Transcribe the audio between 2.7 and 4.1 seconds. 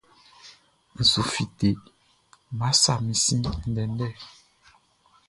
sa min sin ndɛndɛ.